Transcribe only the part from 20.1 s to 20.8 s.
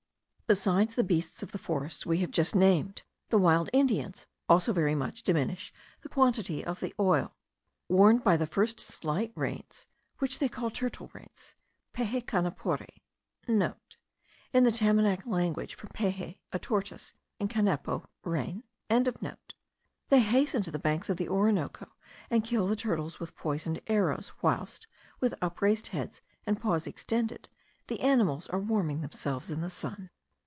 hasten to the